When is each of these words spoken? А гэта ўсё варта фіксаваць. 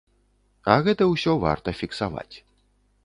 А 0.75 0.77
гэта 0.87 1.03
ўсё 1.09 1.35
варта 1.45 1.77
фіксаваць. 1.83 2.35